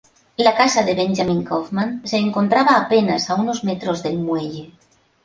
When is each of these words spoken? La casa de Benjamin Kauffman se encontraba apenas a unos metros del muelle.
La 0.45 0.51
casa 0.59 0.81
de 0.85 0.93
Benjamin 0.99 1.43
Kauffman 1.49 1.91
se 2.11 2.17
encontraba 2.19 2.75
apenas 2.79 3.29
a 3.29 3.35
unos 3.43 3.63
metros 3.63 4.01
del 4.05 4.17
muelle. 4.17 4.65